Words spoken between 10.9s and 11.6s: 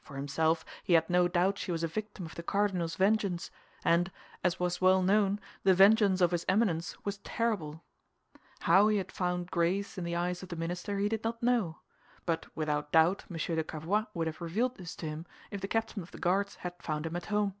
he did not